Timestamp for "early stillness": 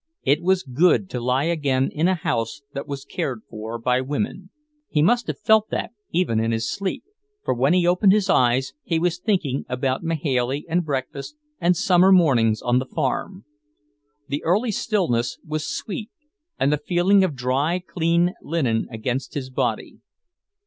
14.43-15.37